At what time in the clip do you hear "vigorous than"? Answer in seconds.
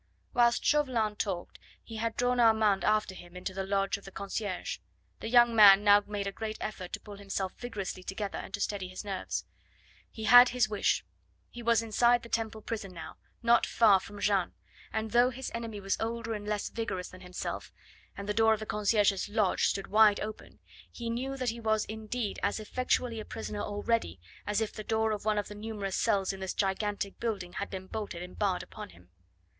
16.69-17.21